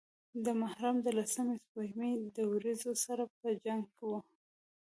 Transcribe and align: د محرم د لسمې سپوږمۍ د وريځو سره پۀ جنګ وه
د 0.45 0.47
محرم 0.61 0.95
د 1.05 1.07
لسمې 1.19 1.55
سپوږمۍ 1.63 2.13
د 2.35 2.37
وريځو 2.51 2.91
سره 3.05 3.23
پۀ 3.37 3.49
جنګ 3.63 3.83
وه 4.09 4.19